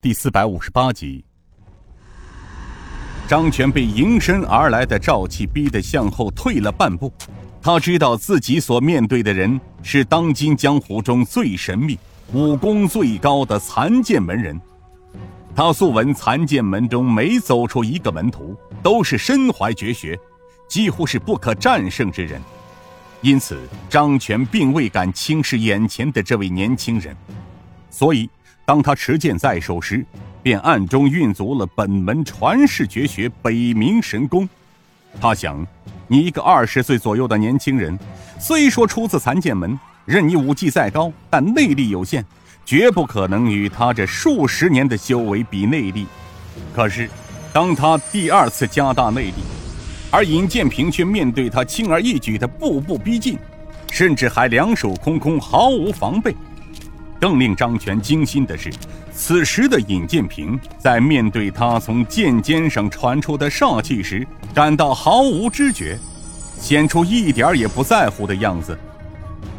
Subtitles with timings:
[0.00, 1.24] 第四百五十八集，
[3.26, 7.12] 张全被迎身而来的赵气逼得向后退了半步。
[7.60, 11.98] 他知道自己所面对的人是当今江湖中最神秘、
[12.32, 14.56] 武功最高的残剑门人。
[15.52, 20.16] 他素闻残剑门中每走出一个门徒，都是身怀绝学，
[20.68, 22.40] 几乎是不可战胜之人。
[23.20, 23.58] 因此，
[23.90, 27.16] 张全并未敢轻视眼前的这位年轻人，
[27.90, 28.30] 所以。
[28.68, 30.04] 当他持剑在手时，
[30.42, 34.46] 便暗中运足了本门传世绝学北冥神功。
[35.18, 35.66] 他想，
[36.06, 37.98] 你一个二十岁左右的年轻人，
[38.38, 42.22] 虽说出自残剑门，任你武技再高，但内力有限，
[42.66, 46.06] 绝不可能与他这数十年的修为比内力。
[46.74, 47.08] 可是，
[47.54, 49.36] 当他第二次加大内力，
[50.10, 53.38] 而尹建平却面对他轻而易举的步步逼近，
[53.90, 56.36] 甚至还两手空空，毫无防备。
[57.20, 58.72] 更令张全惊心的是，
[59.12, 65.98] 此时的尹建平在面对他从剑尖上传出的煞气时，感到毫无知觉，
[66.58, 68.78] 显出一点也不在乎的样子。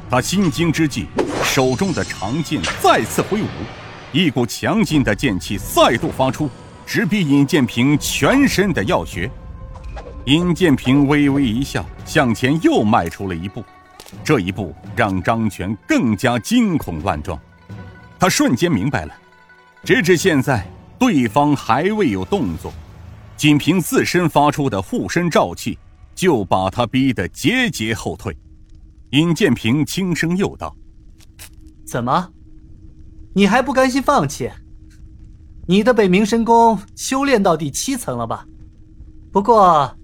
[0.09, 1.08] 他心惊之际，
[1.44, 3.48] 手中的长剑再次挥舞，
[4.11, 6.50] 一股强劲的剑气再度发出，
[6.86, 9.30] 直逼尹建平全身的要穴。
[10.26, 13.64] 尹建平微微一笑，向前又迈出了一步，
[14.23, 17.39] 这一步让张全更加惊恐万状。
[18.20, 19.14] 他瞬间明白了，
[19.84, 22.73] 直至现在，对方还未有动作，
[23.38, 25.80] 仅凭自身发出的护身罩气，
[26.14, 28.36] 就把他逼得节节后退。
[29.11, 30.76] 尹建平轻声又道
[31.88, 32.30] ：“怎么，
[33.34, 34.52] 你还不甘心放弃？
[35.66, 38.45] 你的北冥神功修炼到第七层了吧？
[39.31, 39.95] 不过，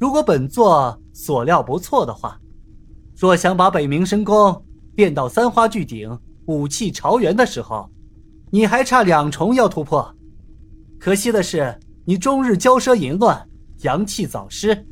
[0.00, 2.36] 如果本座所料不错的话，
[3.16, 4.64] 若想把北冥神功
[4.96, 6.18] 练到三花聚顶。”
[6.50, 7.88] 武器朝元的时候，
[8.50, 10.12] 你还差两重要突破。
[10.98, 13.48] 可惜的是，你终日骄奢淫乱，
[13.82, 14.84] 阳气早失，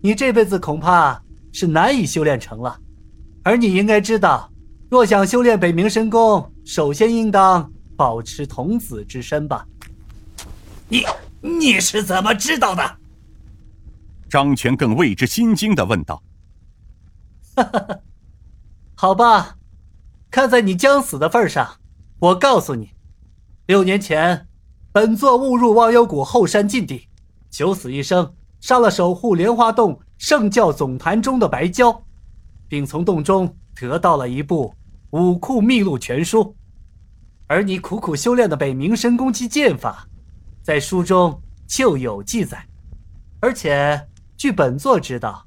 [0.00, 2.80] 你这辈子恐怕是难以修炼成了。
[3.44, 4.50] 而你应该知道，
[4.90, 9.66] 若想修炼北冥神功，首先应当保持童子之身吧？
[10.88, 11.04] 你
[11.42, 12.96] 你是怎么知道的？
[14.30, 16.22] 张全更为之心惊的问道。
[17.54, 18.00] 哈哈，
[18.94, 19.55] 好吧。
[20.36, 21.66] 看在你将死的份上，
[22.18, 22.90] 我告诉你，
[23.68, 24.46] 六年前，
[24.92, 27.08] 本座误入忘忧谷后山禁地，
[27.48, 32.02] 九死一生，杀了守护莲花洞圣教总坛中的白蛟，
[32.68, 34.74] 并从洞中得到了一部
[35.12, 36.54] 武库秘录全书。
[37.46, 40.06] 而你苦苦修炼的北冥神功及剑法，
[40.62, 42.62] 在书中就有记载。
[43.40, 43.98] 而且
[44.36, 45.42] 据本座知道，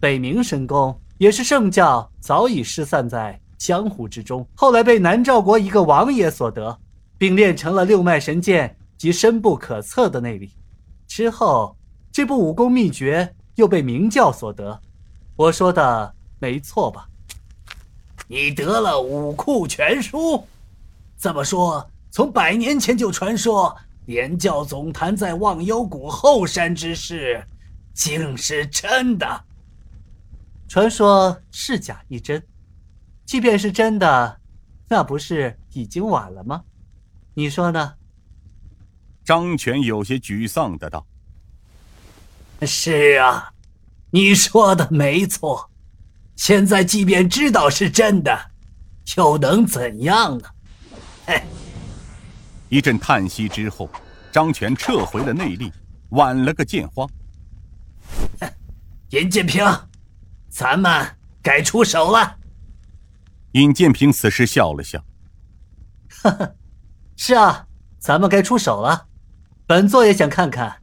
[0.00, 3.38] 北冥神功也是圣教早已失散在。
[3.60, 6.76] 江湖之中，后来被南诏国一个王爷所得，
[7.18, 10.50] 并练成了六脉神剑及深不可测的内力。
[11.06, 11.76] 之后，
[12.10, 14.80] 这部武功秘诀又被明教所得。
[15.36, 17.06] 我说的没错吧？
[18.26, 20.42] 你得了武库全书，
[21.18, 23.76] 这么说，从百年前就传说
[24.06, 27.44] 连教总坛在忘忧谷后山之事，
[27.92, 29.44] 竟是真的？
[30.66, 32.42] 传说是假亦真。
[33.30, 34.40] 即便是真的，
[34.88, 36.64] 那不是已经晚了吗？
[37.32, 37.94] 你说呢？
[39.24, 41.06] 张全有些沮丧的道
[42.66, 43.52] ：“是啊，
[44.10, 45.70] 你说的没错。
[46.34, 48.36] 现在即便知道是真的，
[49.16, 50.48] 又能怎样呢？”
[51.24, 51.40] 嘿。
[52.68, 53.88] 一阵叹息之后，
[54.32, 55.72] 张全撤回了内力，
[56.08, 57.06] 挽了个剑花。
[59.10, 59.64] 尹建平，
[60.48, 62.38] 咱们该出手了。
[63.52, 65.04] 尹建平此时笑了笑，
[66.22, 66.52] 哈哈，
[67.16, 67.66] 是啊，
[67.98, 69.06] 咱们该出手了。
[69.66, 70.76] 本座也想看看，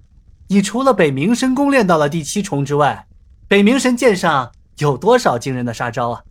[0.48, 3.08] 你除了北冥神功练到了第七重之外，
[3.48, 6.24] 北冥神剑上有多少惊人的杀招啊？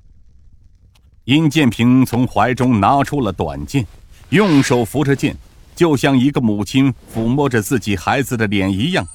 [1.24, 3.86] 尹建平从怀中拿出了短剑，
[4.28, 5.34] 用手扶着剑，
[5.74, 9.06] 就像一个母亲抚摸着自己孩子的脸一样，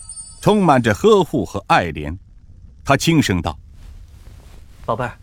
[0.41, 2.17] 充满着呵护和爱怜。
[2.83, 3.57] 他轻声道
[4.85, 5.15] ：“宝贝儿，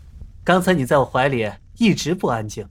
[0.45, 2.67] 刚才你在我怀里。”一直不安静，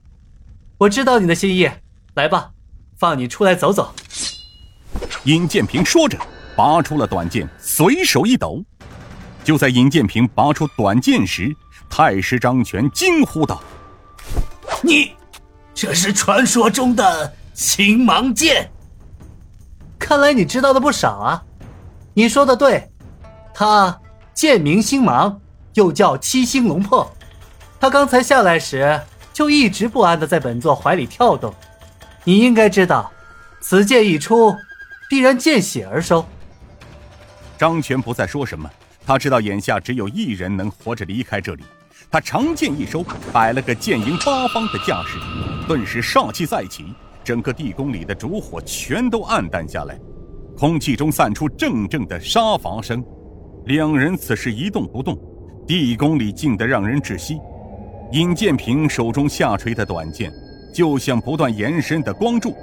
[0.77, 1.69] 我知道你的心意。
[2.13, 2.51] 来吧，
[2.95, 3.91] 放你出来走走。
[5.23, 6.15] 尹建平说着，
[6.55, 8.63] 拔出了短剑，随手一抖。
[9.43, 11.51] 就在尹建平拔出短剑时，
[11.89, 13.59] 太师张权惊呼道
[14.83, 15.13] ：“你，
[15.73, 18.71] 这是传说中的青芒剑？
[19.97, 21.43] 看来你知道的不少啊。
[22.13, 22.91] 你说的对，
[23.55, 23.99] 它
[24.35, 25.41] 剑名星芒，
[25.73, 27.11] 又叫七星龙破。”
[27.79, 28.99] 他刚才下来时
[29.31, 31.53] 就一直不安的在本座怀里跳动，
[32.25, 33.09] 你应该知道，
[33.61, 34.53] 此剑一出，
[35.09, 36.25] 必然见血而收。
[37.57, 38.69] 张全不再说什么，
[39.05, 41.63] 他知道眼下只有一人能活着离开这里。
[42.11, 45.17] 他长剑一收，摆了个剑迎八方的架势，
[45.67, 46.93] 顿时煞气再起，
[47.23, 49.97] 整个地宫里的烛火全都暗淡下来，
[50.57, 53.01] 空气中散出阵阵的杀伐声。
[53.65, 55.17] 两人此时一动不动，
[55.67, 57.37] 地宫里静得让人窒息。
[58.11, 60.33] 尹建平手中下垂的短剑，
[60.73, 62.57] 就像不断延伸的光柱，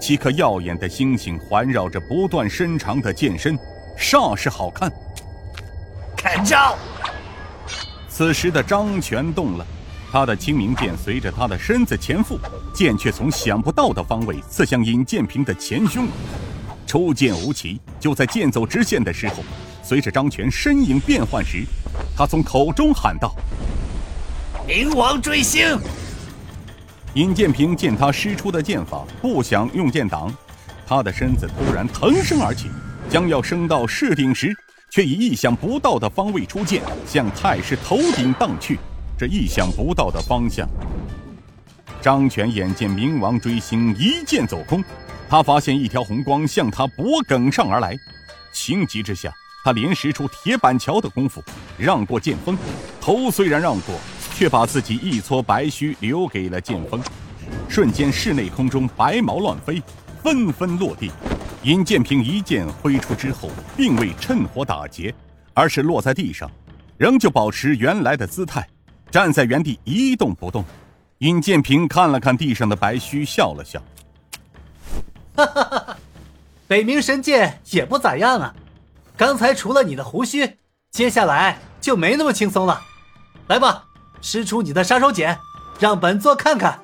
[0.00, 3.58] 七颗耀眼的星星环绕着不断伸长的剑身，
[3.98, 4.90] 煞是好看。
[6.16, 6.74] 看招！
[8.08, 9.66] 此时的张全动了，
[10.10, 12.38] 他的清明剑随着他的身子前赴，
[12.72, 16.08] 剑却从想不到的方位刺向尹建平的前胸。
[16.86, 19.44] 出剑无奇，就在剑走直线的时候，
[19.82, 21.62] 随着张全身影变换时，
[22.16, 23.34] 他从口中喊道
[24.68, 25.80] ：“冥王追星！”
[27.14, 30.30] 尹建平见他施出的剑法，不想用剑挡，
[30.86, 32.68] 他的身子突然腾升而起，
[33.08, 34.54] 将要升到势顶时。
[34.90, 38.78] 却以意想不到的方位出剑，向太师头顶荡去。
[39.18, 40.66] 这意想不到的方向，
[42.00, 44.82] 张全眼见冥王追星一剑走空，
[45.28, 47.94] 他发现一条红光向他脖梗上而来，
[48.50, 49.30] 情急之下，
[49.62, 51.44] 他连使出铁板桥的功夫，
[51.76, 52.56] 让过剑锋。
[52.98, 53.94] 头虽然让过，
[54.38, 57.02] 却把自己一撮白须留给了剑锋。
[57.68, 59.82] 瞬间，室内空中白毛乱飞，
[60.22, 61.10] 纷纷落地。
[61.64, 65.12] 尹建平一剑挥出之后，并未趁火打劫，
[65.54, 66.48] 而是落在地上，
[66.96, 68.64] 仍旧保持原来的姿态，
[69.10, 70.64] 站在原地一动不动。
[71.18, 73.82] 尹建平看了看地上的白须，笑了笑
[75.34, 75.96] ：“哈哈哈，
[76.68, 78.54] 北冥神剑也不咋样啊。
[79.16, 80.48] 刚才除了你的胡须，
[80.92, 82.80] 接下来就没那么轻松了。
[83.48, 83.82] 来吧，
[84.20, 85.36] 使出你的杀手锏，
[85.78, 86.80] 让本座看看。”